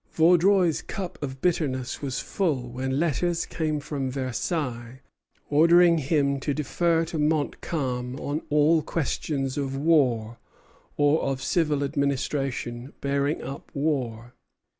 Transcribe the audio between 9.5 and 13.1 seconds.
of war, or of civil administration